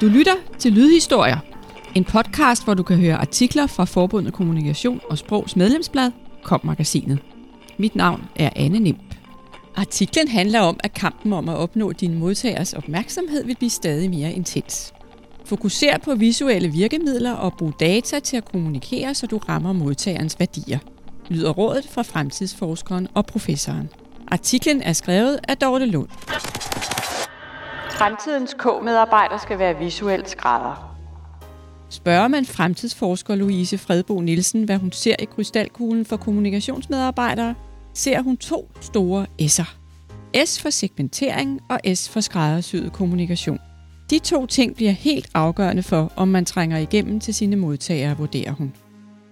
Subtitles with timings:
[0.00, 1.38] Du lytter til Lydhistorier,
[1.94, 6.10] en podcast, hvor du kan høre artikler fra Forbundet Kommunikation og Sprogs medlemsblad,
[6.42, 7.18] Kom-magasinet.
[7.78, 9.14] Mit navn er Anne Nimp.
[9.76, 14.32] Artiklen handler om, at kampen om at opnå din modtagers opmærksomhed vil blive stadig mere
[14.32, 14.92] intens.
[15.44, 20.78] Fokuser på visuelle virkemidler og brug data til at kommunikere, så du rammer modtagerens værdier,
[21.28, 23.88] lyder rådet fra fremtidsforskeren og professoren.
[24.28, 26.08] Artiklen er skrevet af Dorte Lund.
[27.98, 30.96] Fremtidens K-medarbejder skal være visuelt skrædder.
[31.90, 37.54] Spørger man fremtidsforsker Louise Fredbo Nielsen, hvad hun ser i krystalkuglen for kommunikationsmedarbejdere,
[37.94, 39.76] ser hun to store S'er.
[40.46, 43.58] S for segmentering og S for skræddersyet kommunikation.
[44.10, 48.52] De to ting bliver helt afgørende for, om man trænger igennem til sine modtagere, vurderer
[48.52, 48.72] hun.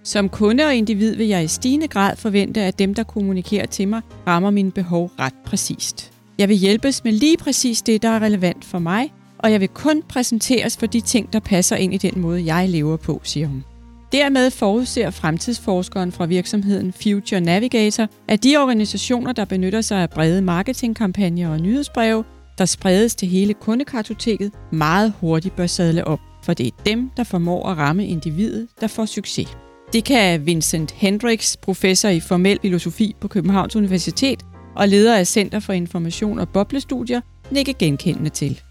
[0.03, 3.87] Som kunde og individ vil jeg i stigende grad forvente, at dem, der kommunikerer til
[3.87, 6.14] mig, rammer mine behov ret præcist.
[6.37, 9.67] Jeg vil hjælpes med lige præcis det, der er relevant for mig, og jeg vil
[9.67, 13.47] kun præsenteres for de ting, der passer ind i den måde, jeg lever på, siger
[13.47, 13.63] hun.
[14.11, 20.41] Dermed forudser fremtidsforskeren fra virksomheden Future Navigator, at de organisationer, der benytter sig af brede
[20.41, 22.23] marketingkampagner og nyhedsbreve,
[22.57, 27.23] der spredes til hele kundekartoteket, meget hurtigt bør sadle op, for det er dem, der
[27.23, 29.57] formår at ramme individet, der får succes.
[29.93, 34.45] Det kan Vincent Hendricks, professor i formel filosofi på Københavns Universitet
[34.75, 38.61] og leder af Center for Information og Boblestudier, nikke genkendende til.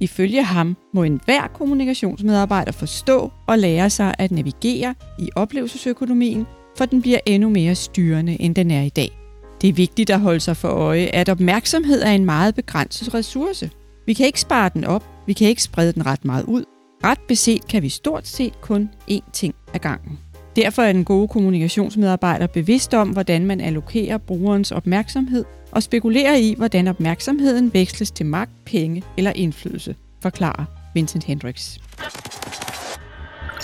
[0.00, 6.46] Ifølge ham må enhver kommunikationsmedarbejder forstå og lære sig at navigere i oplevelsesøkonomien,
[6.78, 9.18] for den bliver endnu mere styrende, end den er i dag.
[9.60, 13.70] Det er vigtigt at holde sig for øje, at opmærksomhed er en meget begrænset ressource.
[14.06, 16.64] Vi kan ikke spare den op, vi kan ikke sprede den ret meget ud.
[17.04, 20.18] Ret beset kan vi stort set kun én ting ad gangen.
[20.56, 26.54] Derfor er den gode kommunikationsmedarbejder bevidst om, hvordan man allokerer brugerens opmærksomhed og spekulerer i,
[26.56, 31.78] hvordan opmærksomheden veksles til magt, penge eller indflydelse, forklarer Vincent Hendricks.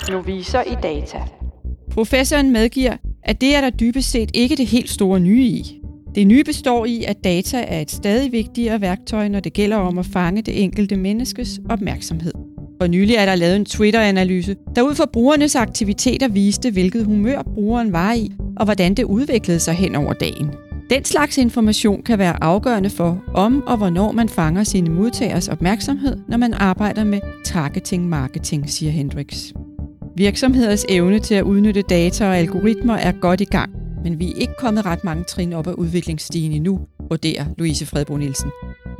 [0.09, 1.19] Noviser i data.
[1.91, 5.81] Professoren medgiver, at det er der dybest set ikke det helt store nye i.
[6.15, 9.97] Det nye består i, at data er et stadig vigtigere værktøj, når det gælder om
[9.97, 12.50] at fange det enkelte menneskes opmærksomhed.
[12.81, 17.41] For nylig er der lavet en Twitter-analyse, der ud fra brugernes aktiviteter viste, hvilket humør
[17.41, 20.51] brugeren var i, og hvordan det udviklede sig hen over dagen.
[20.89, 26.17] Den slags information kan være afgørende for, om og hvornår man fanger sine modtageres opmærksomhed,
[26.27, 29.53] når man arbejder med targeting-marketing, siger Hendricks.
[30.17, 33.71] Virksomheders evne til at udnytte data og algoritmer er godt i gang,
[34.03, 38.17] men vi er ikke kommet ret mange trin op ad udviklingsstigen endnu, vurderer Louise Fredbo
[38.17, 38.49] Nielsen.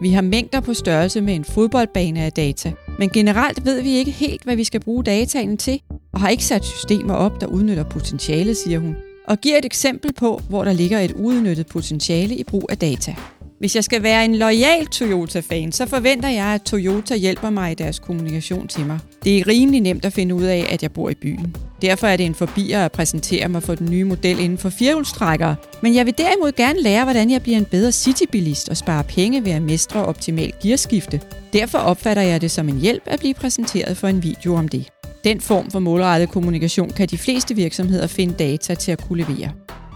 [0.01, 4.11] Vi har mængder på størrelse med en fodboldbane af data, men generelt ved vi ikke
[4.11, 5.81] helt, hvad vi skal bruge dataen til,
[6.13, 8.95] og har ikke sat systemer op, der udnytter potentialet, siger hun,
[9.27, 13.15] og giver et eksempel på, hvor der ligger et udnyttet potentiale i brug af data.
[13.59, 17.75] Hvis jeg skal være en lojal Toyota-fan, så forventer jeg, at Toyota hjælper mig i
[17.75, 18.99] deres kommunikation til mig.
[19.23, 21.55] Det er rimelig nemt at finde ud af, at jeg bor i byen.
[21.81, 25.55] Derfor er det en forbier at præsentere mig for den nye model inden for firehjulstrækkere.
[25.81, 29.45] Men jeg vil derimod gerne lære, hvordan jeg bliver en bedre citybilist og spare penge
[29.45, 31.21] ved at mestre optimalt gearskifte.
[31.53, 34.87] Derfor opfatter jeg det som en hjælp at blive præsenteret for en video om det.
[35.23, 39.51] Den form for målrettet kommunikation kan de fleste virksomheder finde data til at kunne levere.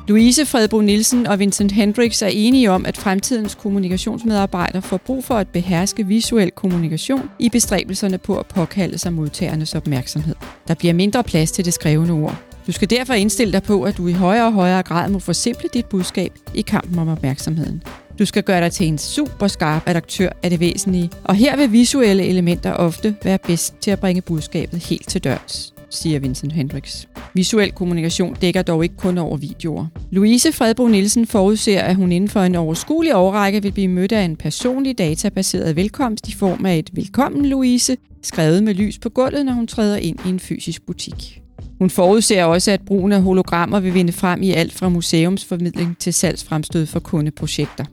[0.08, 5.36] Louise Fredbo Nielsen og Vincent Hendricks er enige om, at fremtidens kommunikationsmedarbejdere får brug for
[5.36, 10.36] at beherske visuel kommunikation i bestræbelserne på at påkalde sig modtagernes opmærksomhed.
[10.68, 12.42] Der bliver mindre plads til det skrevne ord.
[12.68, 15.70] Du skal derfor indstille dig på, at du i højere og højere grad må forsimple
[15.74, 17.84] dit budskab i kampen om opmærksomheden.
[18.20, 21.72] Du skal gøre dig til en super skarp redaktør af det væsentlige, og her vil
[21.72, 27.08] visuelle elementer ofte være bedst til at bringe budskabet helt til dørs siger Vincent Hendricks.
[27.36, 29.86] Visuel kommunikation dækker dog ikke kun over videoer.
[30.12, 34.22] Louise Fredbo Nielsen forudser, at hun inden for en overskuelig årrække vil blive mødt af
[34.22, 39.46] en personlig databaseret velkomst i form af et Velkommen Louise, skrevet med lys på gulvet,
[39.46, 41.42] når hun træder ind i en fysisk butik.
[41.80, 46.14] Hun forudser også, at brugen af hologrammer vil vinde frem i alt fra museumsformidling til
[46.14, 47.86] salgsfremstød for kundeprojekter.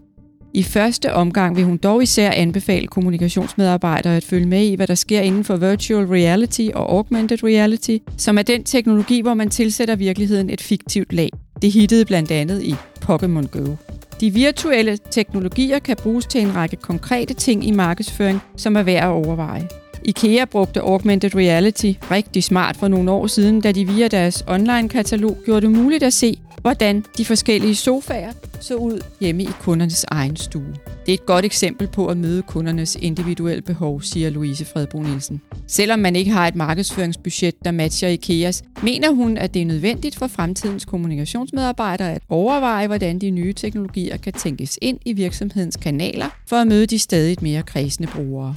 [0.54, 4.94] I første omgang vil hun dog især anbefale kommunikationsmedarbejdere at følge med i, hvad der
[4.94, 9.96] sker inden for virtual reality og augmented reality, som er den teknologi, hvor man tilsætter
[9.96, 11.28] virkeligheden et fiktivt lag.
[11.62, 12.74] Det hittede blandt andet i
[13.04, 13.76] Pokémon Go.
[14.20, 19.04] De virtuelle teknologier kan bruges til en række konkrete ting i markedsføring, som er værd
[19.04, 19.68] at overveje.
[20.04, 25.36] IKEA brugte augmented reality rigtig smart for nogle år siden, da de via deres online-katalog
[25.44, 30.36] gjorde det muligt at se, hvordan de forskellige sofaer så ud hjemme i kundernes egen
[30.36, 30.74] stue.
[31.06, 35.40] Det er et godt eksempel på at møde kundernes individuelle behov, siger Louise Fredbo Nielsen.
[35.66, 40.16] Selvom man ikke har et markedsføringsbudget, der matcher IKEAs, mener hun, at det er nødvendigt
[40.16, 46.26] for fremtidens kommunikationsmedarbejdere at overveje, hvordan de nye teknologier kan tænkes ind i virksomhedens kanaler
[46.48, 48.54] for at møde de stadig mere kredsende brugere.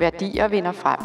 [0.00, 0.98] Værdier vinder frem.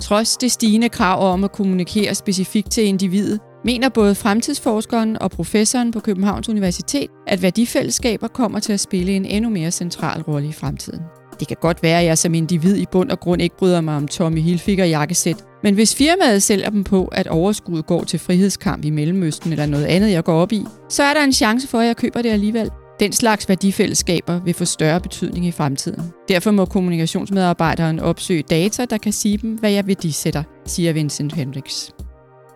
[0.00, 5.90] Trods det stigende krav om at kommunikere specifikt til individet, mener både fremtidsforskeren og professoren
[5.90, 10.52] på Københavns Universitet, at værdifællesskaber kommer til at spille en endnu mere central rolle i
[10.52, 11.00] fremtiden.
[11.40, 13.96] Det kan godt være, at jeg som individ i bund og grund ikke bryder mig
[13.96, 18.84] om Tommy Hilfiger jakkesæt, men hvis firmaet sælger dem på, at overskuddet går til frihedskamp
[18.84, 21.78] i Mellemøsten eller noget andet, jeg går op i, så er der en chance for,
[21.78, 22.70] at jeg køber det alligevel.
[23.00, 26.02] Den slags værdifællesskaber vil få større betydning i fremtiden.
[26.28, 31.92] Derfor må kommunikationsmedarbejderen opsøge data, der kan sige dem, hvad jeg værdisætter, siger Vincent Hendricks.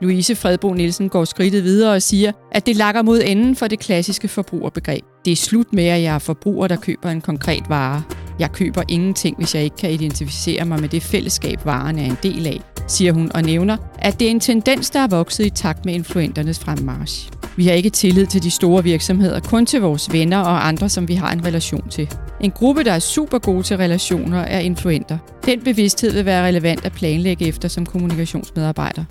[0.01, 3.79] Louise Fredbo Nielsen går skridtet videre og siger, at det lakker mod enden for det
[3.79, 5.05] klassiske forbrugerbegreb.
[5.25, 8.03] Det er slut med, at jeg er forbruger, der køber en konkret vare.
[8.39, 12.17] Jeg køber ingenting, hvis jeg ikke kan identificere mig med det fællesskab, varen er en
[12.23, 15.51] del af, siger hun og nævner, at det er en tendens, der er vokset i
[15.51, 17.31] takt med influenternes fremmarsch.
[17.57, 21.09] Vi har ikke tillid til de store virksomheder, kun til vores venner og andre, som
[21.09, 22.11] vi har en relation til.
[22.41, 25.19] En gruppe, der er super gode til relationer, er influenter.
[25.47, 29.05] Den bevidsthed vil være relevant at planlægge efter som kommunikationsmedarbejder.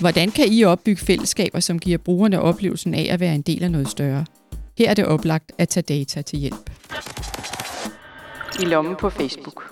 [0.00, 3.70] Hvordan kan I opbygge fællesskaber, som giver brugerne oplevelsen af at være en del af
[3.70, 4.24] noget større?
[4.78, 6.70] Her er det oplagt at tage data til hjælp.
[8.62, 9.62] I lommen på Facebook.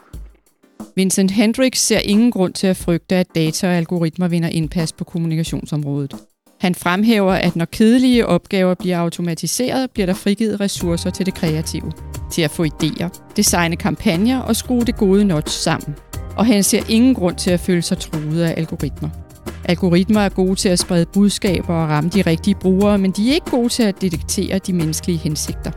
[0.96, 5.04] Vincent Hendricks ser ingen grund til at frygte, at data og algoritmer vinder indpas på
[5.04, 6.14] kommunikationsområdet.
[6.60, 11.92] Han fremhæver, at når kedelige opgaver bliver automatiseret, bliver der frigivet ressourcer til det kreative.
[12.32, 15.96] Til at få idéer, designe kampagner og skrue det gode notch sammen.
[16.36, 19.23] Og han ser ingen grund til at føle sig truet af algoritmer.
[19.64, 23.34] Algoritmer er gode til at sprede budskaber og ramme de rigtige brugere, men de er
[23.34, 25.70] ikke gode til at detektere de menneskelige hensigter.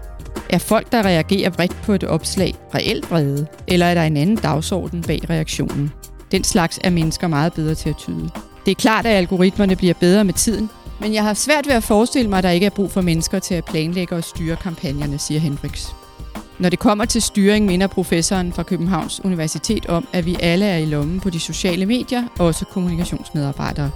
[0.49, 4.35] Er folk, der reagerer vredt på et opslag, reelt vrede, eller er der en anden
[4.35, 5.91] dagsorden bag reaktionen?
[6.31, 8.29] Den slags er mennesker meget bedre til at tyde.
[8.65, 10.69] Det er klart, at algoritmerne bliver bedre med tiden,
[11.01, 13.39] men jeg har svært ved at forestille mig, at der ikke er brug for mennesker
[13.39, 15.95] til at planlægge og styre kampagnerne, siger Hendricks.
[16.59, 20.77] Når det kommer til styring, minder professoren fra Københavns Universitet om, at vi alle er
[20.77, 23.91] i lommen på de sociale medier, også kommunikationsmedarbejdere.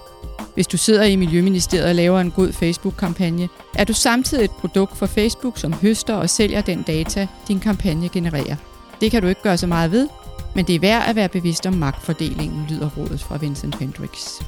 [0.53, 4.97] Hvis du sidder i Miljøministeriet og laver en god Facebook-kampagne, er du samtidig et produkt
[4.97, 8.55] for Facebook, som høster og sælger den data, din kampagne genererer.
[9.01, 10.07] Det kan du ikke gøre så meget ved,
[10.55, 14.41] men det er værd at være bevidst om magtfordelingen, lyder rådet fra Vincent Hendricks.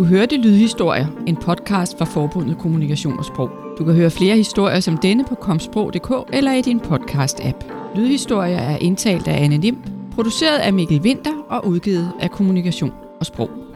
[0.00, 3.50] Du hørte Lydhistorier, en podcast fra Forbundet Kommunikation og Sprog.
[3.78, 7.56] Du kan høre flere historier som denne på komsprog.dk eller i din podcast-app.
[7.96, 9.78] Lydhistorier er indtalt af Anne Nim,
[10.14, 13.69] produceret af Mikkel Winter og udgivet af Kommunikation og Sprog.